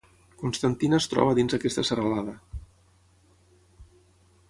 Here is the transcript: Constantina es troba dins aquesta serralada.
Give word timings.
Constantina 0.43 0.99
es 1.01 1.07
troba 1.11 1.35
dins 1.41 1.55
aquesta 1.59 1.85
serralada. 1.91 2.37